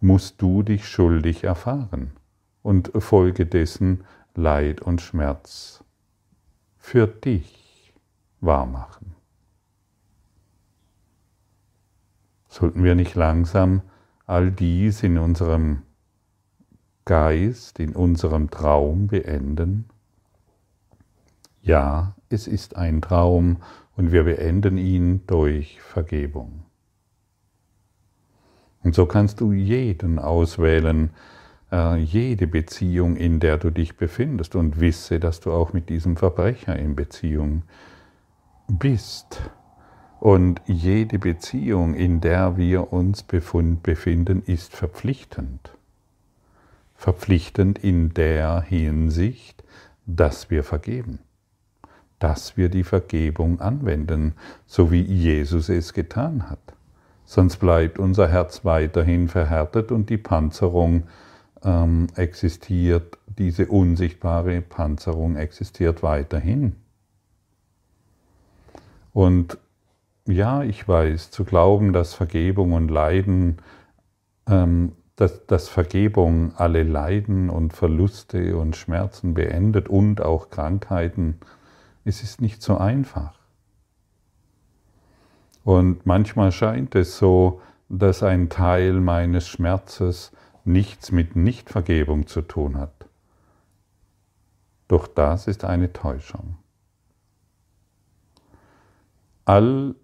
musst 0.00 0.40
du 0.40 0.62
dich 0.62 0.88
schuldig 0.88 1.44
erfahren 1.44 2.12
und 2.62 2.90
folgedessen 2.98 4.04
Leid 4.34 4.80
und 4.80 5.00
Schmerz 5.00 5.84
für 6.80 7.06
dich 7.06 7.92
wahrmachen. 8.40 9.14
Sollten 12.48 12.82
wir 12.82 12.96
nicht 12.96 13.14
langsam 13.14 13.82
all 14.26 14.50
dies 14.50 15.04
in 15.04 15.18
unserem 15.18 15.82
Geist, 17.04 17.78
in 17.78 17.94
unserem 17.94 18.50
Traum 18.50 19.06
beenden? 19.06 19.88
Ja, 21.62 22.16
es 22.28 22.48
ist 22.48 22.74
ein 22.74 23.02
Traum 23.02 23.58
und 23.96 24.10
wir 24.10 24.24
beenden 24.24 24.78
ihn 24.78 25.26
durch 25.26 25.80
Vergebung. 25.80 26.64
Und 28.82 28.94
so 28.94 29.06
kannst 29.06 29.40
du 29.40 29.52
jeden 29.52 30.18
auswählen, 30.18 31.10
äh, 31.10 31.39
jede 31.72 32.46
Beziehung, 32.48 33.16
in 33.16 33.38
der 33.38 33.56
du 33.56 33.70
dich 33.70 33.96
befindest 33.96 34.56
und 34.56 34.80
wisse, 34.80 35.20
dass 35.20 35.40
du 35.40 35.52
auch 35.52 35.72
mit 35.72 35.88
diesem 35.88 36.16
Verbrecher 36.16 36.76
in 36.76 36.96
Beziehung 36.96 37.62
bist. 38.66 39.40
Und 40.18 40.60
jede 40.66 41.18
Beziehung, 41.18 41.94
in 41.94 42.20
der 42.20 42.56
wir 42.56 42.92
uns 42.92 43.22
befinden, 43.22 44.42
ist 44.44 44.74
verpflichtend. 44.74 45.70
Verpflichtend 46.94 47.78
in 47.78 48.12
der 48.12 48.60
Hinsicht, 48.60 49.64
dass 50.06 50.50
wir 50.50 50.64
vergeben, 50.64 51.20
dass 52.18 52.56
wir 52.56 52.68
die 52.68 52.84
Vergebung 52.84 53.60
anwenden, 53.60 54.34
so 54.66 54.90
wie 54.90 55.00
Jesus 55.00 55.68
es 55.68 55.94
getan 55.94 56.50
hat. 56.50 56.74
Sonst 57.24 57.56
bleibt 57.58 57.98
unser 57.98 58.28
Herz 58.28 58.64
weiterhin 58.64 59.28
verhärtet 59.28 59.92
und 59.92 60.10
die 60.10 60.18
Panzerung 60.18 61.04
ähm, 61.64 62.08
existiert, 62.16 63.18
diese 63.26 63.66
unsichtbare 63.66 64.60
Panzerung 64.60 65.36
existiert 65.36 66.02
weiterhin. 66.02 66.76
Und 69.12 69.58
ja, 70.26 70.62
ich 70.62 70.86
weiß, 70.86 71.30
zu 71.30 71.44
glauben, 71.44 71.92
dass 71.92 72.14
Vergebung 72.14 72.72
und 72.72 72.88
Leiden, 72.88 73.58
ähm, 74.48 74.92
dass, 75.16 75.46
dass 75.46 75.68
Vergebung 75.68 76.54
alle 76.56 76.82
Leiden 76.82 77.50
und 77.50 77.72
Verluste 77.72 78.56
und 78.56 78.76
Schmerzen 78.76 79.34
beendet 79.34 79.88
und 79.88 80.22
auch 80.22 80.50
Krankheiten, 80.50 81.38
es 82.04 82.22
ist 82.22 82.40
nicht 82.40 82.62
so 82.62 82.78
einfach. 82.78 83.34
Und 85.64 86.06
manchmal 86.06 86.52
scheint 86.52 86.94
es 86.94 87.18
so, 87.18 87.60
dass 87.88 88.22
ein 88.22 88.48
Teil 88.48 88.94
meines 88.94 89.48
Schmerzes 89.48 90.32
nichts 90.64 91.12
mit 91.12 91.36
Nichtvergebung 91.36 92.26
zu 92.26 92.42
tun 92.42 92.78
hat. 92.78 93.06
Doch 94.88 95.06
das 95.06 95.46
ist 95.46 95.64
eine 95.64 95.92
Täuschung. 95.92 96.58
All 99.44 99.94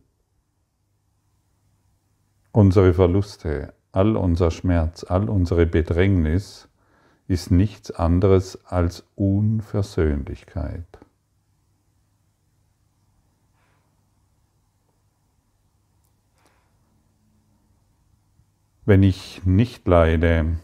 Unsere 2.56 2.94
Verluste, 2.94 3.74
all 3.92 4.16
unser 4.16 4.50
Schmerz, 4.50 5.04
all 5.04 5.28
unsere 5.28 5.66
Bedrängnis 5.66 6.70
ist 7.28 7.50
nichts 7.50 7.90
anderes 7.90 8.64
als 8.64 9.04
Unversöhnlichkeit. 9.14 10.86
Wenn 18.86 19.02
ich 19.02 19.42
nicht 19.44 19.86
leide 19.88 20.56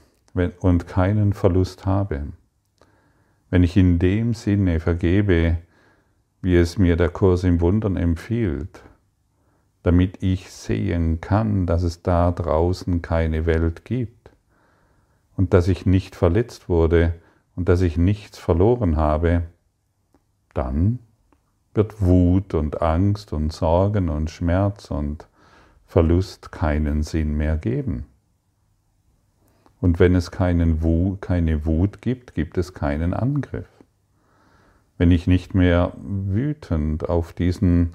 und 0.60 0.86
keinen 0.86 1.32
Verlust 1.32 1.86
habe, 1.86 2.28
wenn 3.50 3.64
ich 3.64 3.76
in 3.76 3.98
dem 3.98 4.32
Sinne 4.32 4.78
vergebe, 4.78 5.58
wie 6.40 6.56
es 6.56 6.78
mir 6.78 6.96
der 6.96 7.08
Kurs 7.08 7.42
im 7.42 7.60
Wundern 7.60 7.96
empfiehlt, 7.96 8.80
damit 9.82 10.22
ich 10.22 10.52
sehen 10.52 11.20
kann, 11.20 11.66
dass 11.66 11.82
es 11.82 12.02
da 12.02 12.30
draußen 12.30 13.02
keine 13.02 13.44
Welt 13.44 13.84
gibt 13.84 14.30
und 15.36 15.52
dass 15.52 15.66
ich 15.66 15.84
nicht 15.84 16.14
verletzt 16.14 16.68
wurde 16.68 17.14
und 17.56 17.68
dass 17.68 17.80
ich 17.80 17.96
nichts 17.96 18.38
verloren 18.38 18.96
habe, 18.96 19.42
dann 20.54 21.00
wird 21.74 22.00
Wut 22.00 22.54
und 22.54 22.82
Angst 22.82 23.32
und 23.32 23.52
Sorgen 23.52 24.08
und 24.08 24.30
Schmerz 24.30 24.92
und 24.92 25.26
Verlust 25.86 26.52
keinen 26.52 27.02
Sinn 27.02 27.36
mehr 27.36 27.56
geben. 27.56 28.06
Und 29.82 30.00
wenn 30.00 30.14
es 30.14 30.30
keinen 30.30 30.82
Wut, 30.82 31.20
keine 31.20 31.66
Wut 31.66 32.00
gibt, 32.00 32.34
gibt 32.34 32.56
es 32.56 32.72
keinen 32.72 33.12
Angriff. 33.12 33.68
Wenn 34.96 35.10
ich 35.10 35.26
nicht 35.26 35.54
mehr 35.54 35.92
wütend 36.00 37.06
auf 37.06 37.34
diesen, 37.34 37.92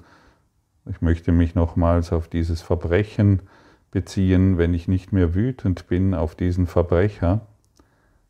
ich 0.88 1.00
möchte 1.00 1.32
mich 1.32 1.56
nochmals 1.56 2.12
auf 2.12 2.28
dieses 2.28 2.62
Verbrechen 2.62 3.42
beziehen, 3.90 4.56
wenn 4.56 4.72
ich 4.72 4.86
nicht 4.86 5.12
mehr 5.12 5.34
wütend 5.34 5.88
bin 5.88 6.14
auf 6.14 6.36
diesen 6.36 6.68
Verbrecher, 6.68 7.40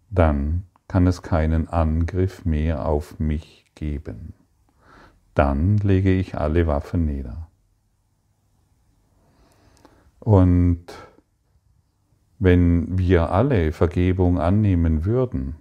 dann 0.09 0.62
kann 0.87 1.07
es 1.07 1.21
keinen 1.21 1.69
Angriff 1.69 2.47
mehr 2.47 2.87
auf 2.87 3.19
mich 3.19 3.67
geben 3.75 4.33
dann 5.38 5.77
lege 5.77 6.12
ich 6.12 6.37
alle 6.37 6.67
Waffen 6.67 7.07
nieder. 7.07 7.47
Und 10.19 10.85
wenn 12.38 12.99
wir 12.99 13.30
alle 13.30 13.73
Vergebung 13.73 14.38
annehmen 14.38 15.04
würden, 15.04 15.57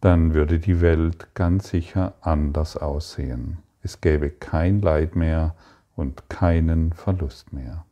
dann 0.00 0.34
würde 0.34 0.58
die 0.58 0.80
Welt 0.80 1.34
ganz 1.34 1.68
sicher 1.68 2.14
anders 2.20 2.76
aussehen. 2.76 3.58
Es 3.82 4.00
gäbe 4.00 4.30
kein 4.30 4.80
Leid 4.80 5.16
mehr 5.16 5.54
und 5.96 6.28
keinen 6.28 6.92
Verlust 6.92 7.52
mehr. 7.52 7.84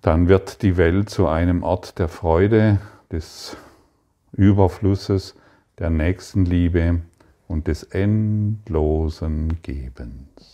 Dann 0.00 0.28
wird 0.28 0.62
die 0.62 0.76
Welt 0.76 1.08
zu 1.08 1.28
einem 1.28 1.62
Ort 1.62 1.98
der 1.98 2.08
Freude, 2.08 2.78
des 3.10 3.56
Überflusses, 4.32 5.34
der 5.78 5.90
Nächstenliebe 5.90 7.00
und 7.48 7.68
des 7.68 7.84
endlosen 7.84 9.62
Gebens. 9.62 10.53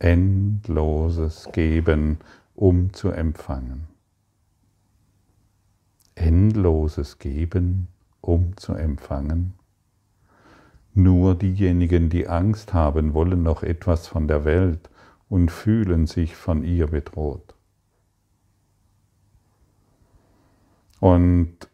Endloses 0.00 1.46
Geben, 1.52 2.20
um 2.54 2.90
zu 2.94 3.10
empfangen. 3.10 3.86
Endloses 6.14 7.18
Geben, 7.18 7.88
um 8.22 8.56
zu 8.56 8.72
empfangen. 8.72 9.52
Nur 10.94 11.34
diejenigen, 11.34 12.08
die 12.08 12.28
Angst 12.28 12.72
haben, 12.72 13.12
wollen 13.12 13.42
noch 13.42 13.62
etwas 13.62 14.06
von 14.06 14.26
der 14.26 14.46
Welt 14.46 14.88
und 15.28 15.50
fühlen 15.50 16.06
sich 16.06 16.34
von 16.34 16.64
ihr 16.64 16.86
bedroht. 16.86 17.54
Und 20.98 21.68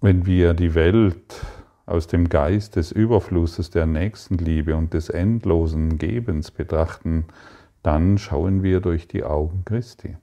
wenn 0.00 0.24
wir 0.24 0.54
die 0.54 0.74
Welt 0.74 1.44
aus 1.88 2.06
dem 2.06 2.28
Geist 2.28 2.76
des 2.76 2.92
Überflusses 2.92 3.70
der 3.70 3.86
Nächstenliebe 3.86 4.76
und 4.76 4.94
des 4.94 5.08
endlosen 5.08 5.98
Gebens 5.98 6.50
betrachten, 6.50 7.24
dann 7.82 8.18
schauen 8.18 8.62
wir 8.62 8.80
durch 8.80 9.08
die 9.08 9.24
Augen 9.24 9.64
Christi. 9.64 10.16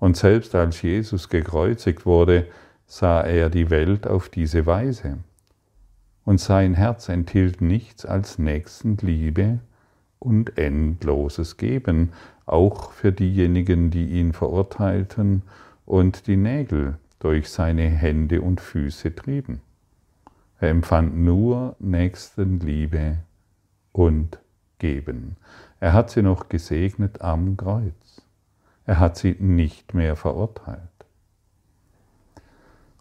Und 0.00 0.16
selbst 0.16 0.54
als 0.54 0.82
Jesus 0.82 1.28
gekreuzigt 1.28 2.04
wurde, 2.04 2.48
sah 2.86 3.22
er 3.22 3.50
die 3.50 3.70
Welt 3.70 4.06
auf 4.06 4.28
diese 4.28 4.66
Weise. 4.66 5.18
Und 6.24 6.40
sein 6.40 6.74
Herz 6.74 7.08
enthielt 7.08 7.60
nichts 7.60 8.04
als 8.04 8.38
Nächstenliebe 8.38 9.60
und 10.18 10.58
endloses 10.58 11.56
Geben, 11.56 12.12
auch 12.46 12.92
für 12.92 13.12
diejenigen, 13.12 13.90
die 13.90 14.08
ihn 14.08 14.32
verurteilten 14.32 15.42
und 15.86 16.26
die 16.26 16.36
Nägel 16.36 16.98
durch 17.18 17.48
seine 17.48 17.88
Hände 17.88 18.40
und 18.42 18.60
Füße 18.60 19.14
trieben. 19.14 19.60
Er 20.60 20.70
empfand 20.70 21.16
nur 21.16 21.76
Nächstenliebe 21.78 23.18
und 23.92 24.38
Geben. 24.78 25.36
Er 25.80 25.92
hat 25.92 26.10
sie 26.10 26.22
noch 26.22 26.48
gesegnet 26.48 27.20
am 27.22 27.56
Kreuz. 27.56 28.22
Er 28.86 28.98
hat 29.00 29.16
sie 29.16 29.36
nicht 29.38 29.94
mehr 29.94 30.16
verurteilt. 30.16 30.80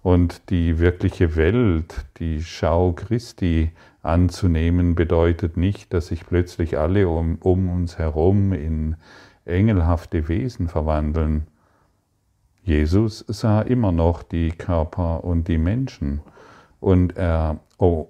Und 0.02 0.50
die 0.50 0.80
wirkliche 0.80 1.36
Welt, 1.36 2.06
die 2.18 2.44
Schau 2.44 2.92
Christi 2.92 3.72
anzunehmen, 4.02 4.96
bedeutet 4.96 5.56
nicht, 5.56 5.94
dass 5.94 6.08
sich 6.08 6.26
plötzlich 6.26 6.78
alle 6.78 7.08
um, 7.08 7.38
um 7.40 7.70
uns 7.70 7.98
herum 7.98 8.52
in 8.52 8.98
engelhafte 9.46 10.28
Wesen 10.28 10.68
verwandeln, 10.68 11.48
Jesus 12.64 13.26
sah 13.28 13.62
immer 13.62 13.92
noch 13.92 14.24
die 14.24 14.50
Körper 14.52 15.24
und 15.24 15.50
die 15.50 15.58
Menschen 15.58 16.22
und 16.84 17.18
er, 17.18 17.60
oh, 17.78 18.08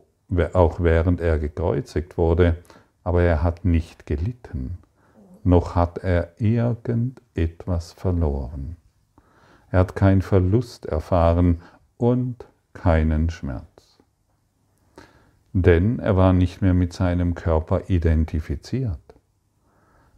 auch 0.54 0.80
während 0.80 1.22
er 1.22 1.38
gekreuzigt 1.38 2.18
wurde, 2.18 2.58
aber 3.04 3.22
er 3.22 3.44
hat 3.44 3.66
nicht 3.66 4.06
gelitten, 4.06 4.78
noch 5.44 5.76
hat 5.76 6.00
er 6.00 6.40
irgendetwas 6.40 7.94
verloren. 7.94 8.78
Er 9.70 9.80
hat 9.80 9.96
keinen 9.96 10.22
Verlust 10.22 10.86
erfahren 10.86 11.62
und 11.98 12.46
keinen 12.74 13.30
Schmerz. 13.30 14.00
Denn 15.52 16.00
er 16.00 16.16
war 16.16 16.34
nicht 16.34 16.62
mehr 16.62 16.74
mit 16.74 16.94
seinem 16.94 17.36
Körper 17.36 17.90
identifiziert. 17.90 19.00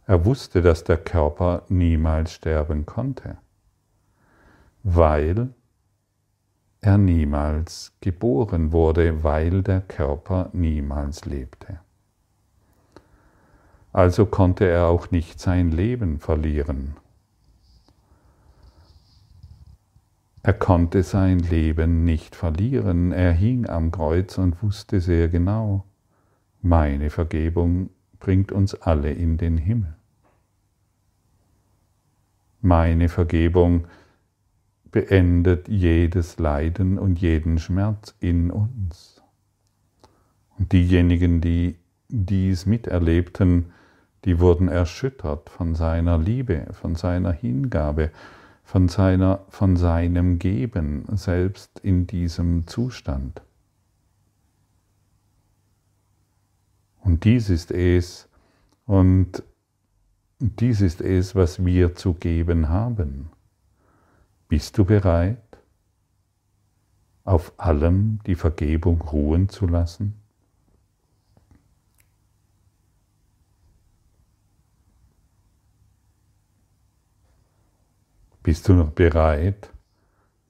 Er 0.06 0.24
wusste, 0.24 0.62
dass 0.62 0.84
der 0.84 0.98
Körper 0.98 1.62
niemals 1.68 2.32
sterben 2.32 2.86
konnte 2.86 3.36
weil 4.86 5.48
er 6.80 6.98
niemals 6.98 7.92
geboren 8.00 8.72
wurde, 8.72 9.24
weil 9.24 9.62
der 9.62 9.80
Körper 9.80 10.50
niemals 10.52 11.24
lebte. 11.24 11.80
Also 13.92 14.26
konnte 14.26 14.66
er 14.66 14.86
auch 14.86 15.10
nicht 15.10 15.40
sein 15.40 15.70
Leben 15.70 16.20
verlieren. 16.20 16.96
Er 20.42 20.52
konnte 20.52 21.02
sein 21.02 21.40
Leben 21.40 22.04
nicht 22.04 22.36
verlieren. 22.36 23.10
Er 23.10 23.32
hing 23.32 23.68
am 23.68 23.90
Kreuz 23.90 24.38
und 24.38 24.62
wusste 24.62 25.00
sehr 25.00 25.28
genau, 25.28 25.84
meine 26.62 27.10
Vergebung 27.10 27.90
bringt 28.20 28.52
uns 28.52 28.74
alle 28.74 29.12
in 29.12 29.38
den 29.38 29.56
Himmel. 29.56 29.96
Meine 32.60 33.08
Vergebung 33.08 33.86
beendet 34.90 35.68
jedes 35.68 36.38
Leiden 36.38 36.98
und 36.98 37.20
jeden 37.20 37.58
Schmerz 37.58 38.14
in 38.20 38.50
uns. 38.50 39.22
Und 40.58 40.72
diejenigen, 40.72 41.40
die 41.40 41.76
dies 42.08 42.66
miterlebten, 42.66 43.72
die 44.24 44.40
wurden 44.40 44.68
erschüttert 44.68 45.50
von 45.50 45.74
seiner 45.74 46.18
Liebe, 46.18 46.66
von 46.72 46.94
seiner 46.94 47.32
Hingabe, 47.32 48.10
von, 48.64 48.88
seiner, 48.88 49.44
von 49.48 49.76
seinem 49.76 50.38
Geben, 50.38 51.04
selbst 51.12 51.78
in 51.80 52.06
diesem 52.06 52.66
Zustand. 52.66 53.42
Und 57.00 57.22
dies 57.22 57.50
ist 57.50 57.70
es, 57.70 58.28
und 58.84 59.44
dies 60.40 60.80
ist 60.80 61.00
es, 61.00 61.36
was 61.36 61.64
wir 61.64 61.94
zu 61.94 62.14
geben 62.14 62.68
haben. 62.68 63.30
Bist 64.48 64.78
du 64.78 64.84
bereit, 64.84 65.38
auf 67.24 67.52
allem 67.56 68.20
die 68.26 68.36
Vergebung 68.36 69.00
ruhen 69.00 69.48
zu 69.48 69.66
lassen? 69.66 70.14
Bist 78.44 78.68
du 78.68 78.74
noch 78.74 78.90
bereit, 78.92 79.70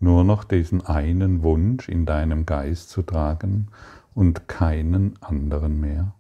nur 0.01 0.23
noch 0.25 0.45
diesen 0.45 0.85
einen 0.85 1.43
Wunsch 1.43 1.89
in 1.89 2.05
deinem 2.05 2.45
Geist 2.45 2.91
zu 2.91 3.01
tragen 3.01 3.69
und 4.15 4.47
keinen 4.47 5.17
anderen 5.23 5.81
mehr? 5.81 6.13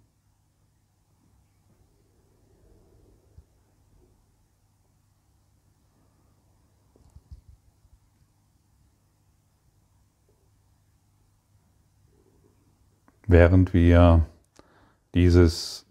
Während 13.26 13.74
wir 13.74 14.26
dieses 15.14 15.86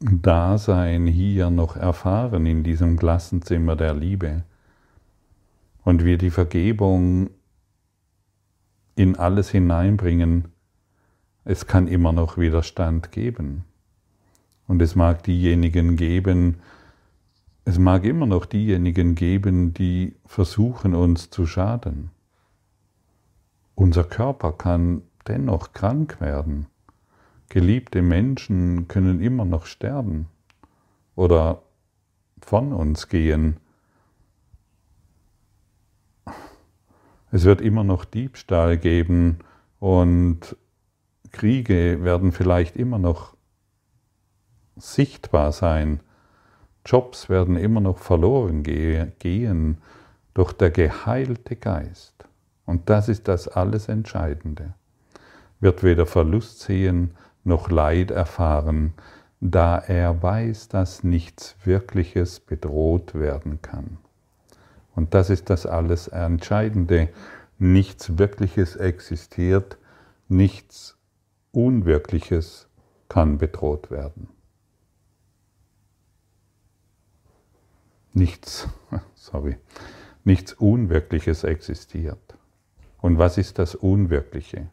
Dasein 0.00 1.06
hier 1.06 1.50
noch 1.50 1.76
erfahren 1.76 2.46
in 2.46 2.64
diesem 2.64 2.96
Klassenzimmer 2.98 3.76
der 3.76 3.94
Liebe 3.94 4.44
und 5.84 6.04
wir 6.04 6.18
die 6.18 6.30
Vergebung 6.30 7.30
in 8.94 9.16
alles 9.16 9.50
hineinbringen, 9.50 10.48
es 11.44 11.66
kann 11.66 11.88
immer 11.88 12.12
noch 12.12 12.36
Widerstand 12.38 13.12
geben. 13.12 13.64
Und 14.66 14.80
es 14.80 14.94
mag 14.94 15.22
diejenigen 15.24 15.96
geben, 15.96 16.56
es 17.64 17.78
mag 17.78 18.04
immer 18.04 18.26
noch 18.26 18.46
diejenigen 18.46 19.14
geben, 19.14 19.72
die 19.74 20.16
versuchen 20.26 20.94
uns 20.94 21.30
zu 21.30 21.46
schaden. 21.46 22.10
Unser 23.74 24.04
Körper 24.04 24.52
kann 24.52 25.02
dennoch 25.28 25.72
krank 25.72 26.20
werden. 26.20 26.66
Geliebte 27.48 28.02
Menschen 28.02 28.88
können 28.88 29.20
immer 29.20 29.44
noch 29.44 29.66
sterben 29.66 30.28
oder 31.14 31.62
von 32.40 32.72
uns 32.72 33.08
gehen. 33.08 33.58
Es 37.30 37.44
wird 37.44 37.60
immer 37.60 37.84
noch 37.84 38.04
Diebstahl 38.04 38.76
geben 38.76 39.38
und 39.80 40.56
Kriege 41.30 42.04
werden 42.04 42.32
vielleicht 42.32 42.76
immer 42.76 42.98
noch 42.98 43.36
sichtbar 44.76 45.52
sein. 45.52 46.00
Jobs 46.84 47.28
werden 47.28 47.56
immer 47.56 47.80
noch 47.80 47.98
verloren 47.98 48.62
gehen 48.62 49.78
durch 50.34 50.52
der 50.52 50.70
geheilte 50.70 51.56
Geist. 51.56 52.14
Und 52.66 52.90
das 52.90 53.08
ist 53.08 53.28
das 53.28 53.48
alles 53.48 53.88
Entscheidende. 53.88 54.74
Wird 55.62 55.84
weder 55.84 56.06
Verlust 56.06 56.58
sehen 56.58 57.12
noch 57.44 57.70
Leid 57.70 58.10
erfahren, 58.10 58.94
da 59.40 59.78
er 59.78 60.20
weiß, 60.20 60.66
dass 60.66 61.04
nichts 61.04 61.54
Wirkliches 61.62 62.40
bedroht 62.40 63.14
werden 63.14 63.62
kann. 63.62 63.98
Und 64.96 65.14
das 65.14 65.30
ist 65.30 65.50
das 65.50 65.64
alles 65.64 66.08
Entscheidende. 66.08 67.10
Nichts 67.60 68.18
Wirkliches 68.18 68.74
existiert, 68.74 69.78
nichts 70.28 70.98
Unwirkliches 71.52 72.66
kann 73.08 73.38
bedroht 73.38 73.92
werden. 73.92 74.30
Nichts, 78.12 78.68
sorry, 79.14 79.58
nichts 80.24 80.54
Unwirkliches 80.54 81.44
existiert. 81.44 82.36
Und 83.00 83.18
was 83.18 83.38
ist 83.38 83.60
das 83.60 83.76
Unwirkliche? 83.76 84.68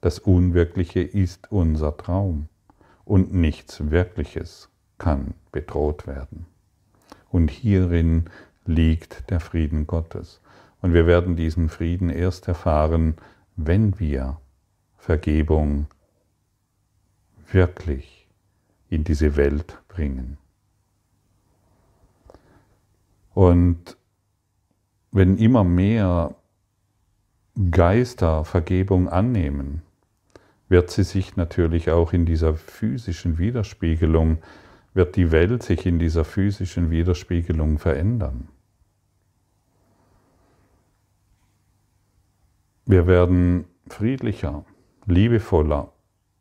Das 0.00 0.18
Unwirkliche 0.18 1.00
ist 1.00 1.52
unser 1.52 1.96
Traum 1.96 2.48
und 3.04 3.34
nichts 3.34 3.90
Wirkliches 3.90 4.70
kann 4.98 5.34
bedroht 5.52 6.06
werden. 6.06 6.46
Und 7.30 7.50
hierin 7.50 8.30
liegt 8.64 9.30
der 9.30 9.40
Frieden 9.40 9.86
Gottes. 9.86 10.40
Und 10.80 10.94
wir 10.94 11.06
werden 11.06 11.36
diesen 11.36 11.68
Frieden 11.68 12.08
erst 12.08 12.48
erfahren, 12.48 13.16
wenn 13.56 13.98
wir 14.00 14.40
Vergebung 14.96 15.86
wirklich 17.50 18.28
in 18.88 19.04
diese 19.04 19.36
Welt 19.36 19.78
bringen. 19.88 20.38
Und 23.34 23.96
wenn 25.12 25.36
immer 25.36 25.64
mehr 25.64 26.34
Geister 27.70 28.44
Vergebung 28.44 29.08
annehmen, 29.08 29.82
wird 30.70 30.90
sie 30.90 31.02
sich 31.02 31.36
natürlich 31.36 31.90
auch 31.90 32.12
in 32.12 32.24
dieser 32.24 32.54
physischen 32.54 33.38
Widerspiegelung, 33.38 34.38
wird 34.94 35.16
die 35.16 35.32
Welt 35.32 35.64
sich 35.64 35.84
in 35.84 35.98
dieser 35.98 36.24
physischen 36.24 36.90
Widerspiegelung 36.90 37.78
verändern. 37.78 38.48
Wir 42.86 43.08
werden 43.08 43.64
friedlicher, 43.88 44.64
liebevoller, 45.06 45.92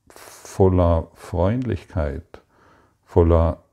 voller 0.10 1.10
Freundlichkeit, 1.16 2.42
voller 3.04 3.64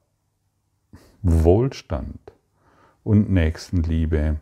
Wohlstand 1.21 2.33
und 3.05 3.31
Nächstenliebe 3.31 4.40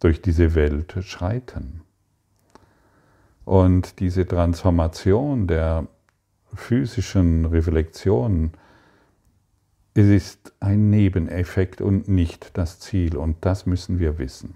durch 0.00 0.22
diese 0.22 0.56
Welt 0.56 0.96
schreiten. 1.02 1.82
Und 3.48 4.00
diese 4.00 4.26
Transformation 4.26 5.46
der 5.46 5.86
physischen 6.52 7.46
Reflexion, 7.46 8.50
es 9.94 10.06
ist 10.06 10.52
ein 10.60 10.90
Nebeneffekt 10.90 11.80
und 11.80 12.08
nicht 12.08 12.58
das 12.58 12.78
Ziel. 12.78 13.16
Und 13.16 13.36
das 13.40 13.64
müssen 13.64 13.98
wir 13.98 14.18
wissen. 14.18 14.54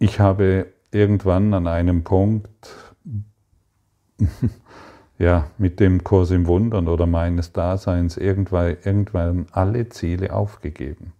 Ich 0.00 0.18
habe 0.18 0.72
irgendwann 0.90 1.54
an 1.54 1.68
einem 1.68 2.02
Punkt, 2.02 2.74
ja, 5.18 5.48
mit 5.56 5.78
dem 5.78 6.02
Kurs 6.02 6.32
im 6.32 6.48
Wundern 6.48 6.88
oder 6.88 7.06
meines 7.06 7.52
Daseins 7.52 8.16
irgendwann, 8.16 8.76
irgendwann 8.82 9.46
alle 9.52 9.88
Ziele 9.88 10.32
aufgegeben. 10.32 11.12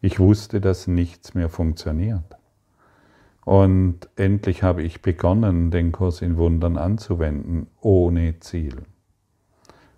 Ich 0.00 0.18
wusste, 0.18 0.60
dass 0.60 0.88
nichts 0.88 1.34
mehr 1.34 1.48
funktioniert. 1.48 2.37
Und 3.48 4.10
endlich 4.16 4.62
habe 4.62 4.82
ich 4.82 5.00
begonnen, 5.00 5.70
den 5.70 5.90
Kurs 5.90 6.20
in 6.20 6.36
Wundern 6.36 6.76
anzuwenden, 6.76 7.66
ohne 7.80 8.38
Ziel. 8.40 8.82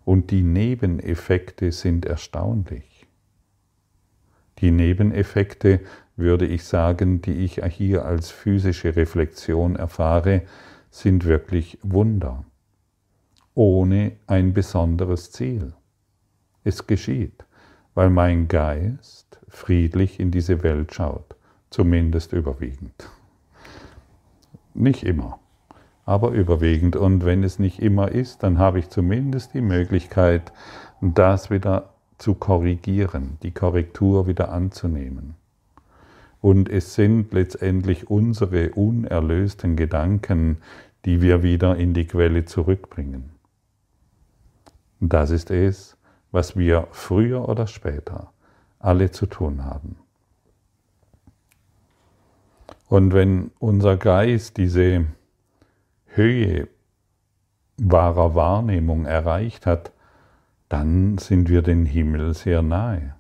Und 0.05 0.31
die 0.31 0.45
Nebeneffekte 0.45 1.73
sind 1.73 2.07
erstaunlich. 2.07 3.09
Die 4.59 4.71
Nebeneffekte, 4.71 5.81
würde 6.15 6.47
ich 6.47 6.63
sagen, 6.63 7.23
die 7.23 7.39
ich 7.45 7.61
hier 7.71 8.05
als 8.05 8.31
physische 8.31 8.95
Reflexion 8.95 9.75
erfahre, 9.75 10.43
sind 10.93 11.25
wirklich 11.25 11.77
Wunder, 11.83 12.45
ohne 13.55 14.13
ein 14.29 14.55
besonderes 14.55 15.33
Ziel. 15.33 15.73
Es 16.63 16.87
geschieht, 16.87 17.45
weil 17.95 18.11
mein 18.11 18.47
Geist 18.47 19.41
friedlich 19.49 20.21
in 20.21 20.31
diese 20.31 20.63
Welt 20.63 20.95
schaut, 20.95 21.35
zumindest 21.69 22.33
überwiegend. 22.33 23.11
Nicht 24.75 25.05
immer, 25.05 25.39
aber 26.05 26.31
überwiegend. 26.31 26.97
Und 26.97 27.25
wenn 27.25 27.43
es 27.45 27.59
nicht 27.59 27.81
immer 27.81 28.11
ist, 28.11 28.43
dann 28.43 28.59
habe 28.59 28.79
ich 28.79 28.89
zumindest 28.89 29.55
die 29.55 29.61
Möglichkeit, 29.61 30.53
das 31.01 31.51
wieder 31.51 31.91
zu 32.19 32.35
korrigieren, 32.35 33.39
die 33.43 33.51
Korrektur 33.51 34.27
wieder 34.27 34.53
anzunehmen. 34.53 35.35
Und 36.41 36.69
es 36.69 36.95
sind 36.95 37.33
letztendlich 37.33 38.11
unsere 38.11 38.71
unerlösten 38.71 39.77
Gedanken, 39.77 40.59
die 41.05 41.23
wir 41.23 41.43
wieder 41.43 41.77
in 41.77 41.95
die 41.95 42.07
Quelle 42.07 42.45
zurückbringen. 42.45 43.31
Das 45.01 45.31
ist 45.31 45.51
es, 45.51 45.97
was 46.31 46.57
wir 46.57 46.89
früher 46.93 47.49
oder 47.49 47.67
später 47.67 48.33
alle 48.79 49.11
zu 49.11 49.27
tun 49.27 49.65
haben. 49.65 49.97
Und 52.91 53.15
wenn 53.15 53.53
unser 53.61 53.97
Geist 53.97 54.57
diese 54.57 55.07
Höhe 56.07 56.67
wahrer 57.79 58.35
Wahrnehmung 58.35 59.07
erreicht 59.07 59.65
hat, 59.65 59.93
dann 60.69 61.17
sind 61.17 61.49
wir 61.49 61.63
den 61.63 61.87
Himmel 61.87 62.35
sehr 62.35 62.63
nahe. 62.63 63.15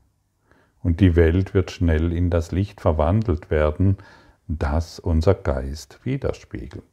Und 0.82 1.00
die 1.00 1.14
Welt 1.14 1.54
wird 1.54 1.70
schnell 1.70 2.12
in 2.12 2.30
das 2.30 2.50
Licht 2.50 2.80
verwandelt 2.80 3.48
werden, 3.50 3.96
das 4.48 4.98
unser 4.98 5.34
Geist 5.34 6.00
widerspiegelt. 6.04 6.84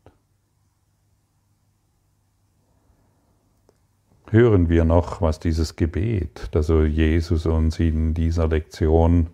hören 4.30 4.68
wir 4.68 4.84
noch, 4.84 5.22
was 5.22 5.40
dieses 5.40 5.78
Gebet, 5.78 6.50
das 6.52 6.68
Jesus 6.68 7.46
uns 7.46 7.80
in 7.80 8.14
dieser 8.14 8.50
Lektion 8.50 9.28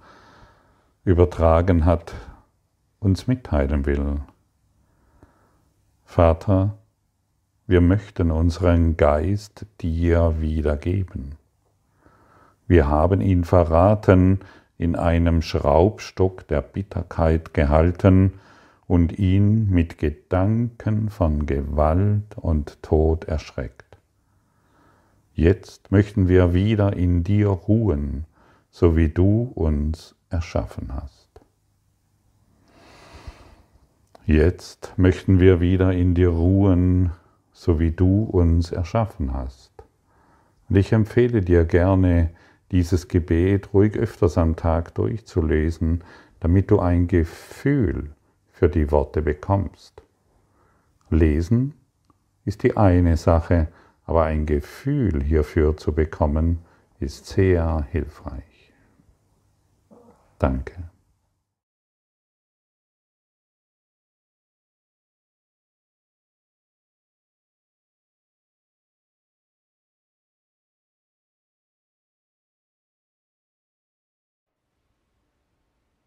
übertragen 1.04 1.86
hat, 1.86 2.14
uns 3.04 3.28
mitteilen 3.28 3.86
will. 3.86 4.22
Vater, 6.06 6.78
wir 7.66 7.82
möchten 7.82 8.32
unseren 8.32 8.98
Geist 8.98 9.66
dir 9.82 10.36
wiedergeben. 10.40 11.36
Wir 12.68 12.88
haben 12.88 13.22
ihn 13.22 13.44
verraten, 13.44 14.40
in 14.78 14.96
einem 14.96 15.42
Schraubstock 15.42 16.48
der 16.48 16.62
Bitterkeit 16.62 17.54
gehalten 17.54 18.34
und 18.88 19.18
ihn 19.18 19.70
mit 19.70 19.98
Gedanken 19.98 21.10
von 21.10 21.46
Gewalt 21.46 22.36
und 22.36 22.82
Tod 22.82 23.26
erschreckt. 23.26 23.98
Jetzt 25.36 25.92
möchten 25.92 26.28
wir 26.28 26.54
wieder 26.54 26.94
in 26.94 27.24
dir 27.24 27.48
ruhen, 27.48 28.26
so 28.70 28.96
wie 28.96 29.10
du 29.10 29.52
uns 29.56 30.16
erschaffen 30.30 30.94
hast. 30.94 31.33
Jetzt 34.26 34.94
möchten 34.96 35.42
wir 35.42 35.60
wieder 35.60 35.92
in 35.92 36.16
dir 36.16 36.30
ruhen, 36.30 37.12
so 37.52 37.82
wie 37.82 37.92
du 37.92 38.24
uns 38.24 38.72
erschaffen 38.72 39.34
hast. 39.34 39.74
Und 40.70 40.78
ich 40.78 40.94
empfehle 40.94 41.42
dir 41.42 41.66
gerne, 41.66 42.30
dieses 42.72 43.10
Gebet 43.10 43.74
ruhig 43.74 43.98
öfters 43.98 44.38
am 44.38 44.56
Tag 44.56 44.96
durchzulesen, 44.96 46.06
damit 46.40 46.72
du 46.72 46.80
ein 46.80 47.08
Gefühl 47.08 48.12
für 48.50 48.70
die 48.70 48.92
Worte 48.92 49.22
bekommst. 49.22 50.02
Lesen 51.10 51.74
ist 52.46 52.64
die 52.64 52.78
eine 52.78 53.18
Sache, 53.18 53.68
aber 54.06 54.24
ein 54.24 54.46
Gefühl 54.46 55.22
hierfür 55.22 55.76
zu 55.76 55.92
bekommen, 55.92 56.60
ist 57.00 57.26
sehr 57.26 57.86
hilfreich. 57.92 58.72
Danke. 60.40 60.93